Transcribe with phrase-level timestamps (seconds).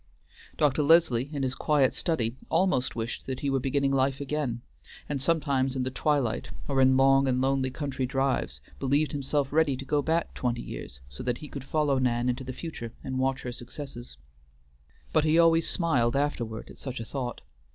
[0.57, 0.81] Dr.
[0.81, 4.61] Leslie in his quiet study almost wished that he were beginning life again,
[5.07, 9.77] and sometimes in the twilight, or in long and lonely country drives, believed himself ready
[9.77, 13.19] to go back twenty years so that he could follow Nan into the future and
[13.19, 14.17] watch her successes.
[15.13, 17.41] But he always smiled afterward at such a thought.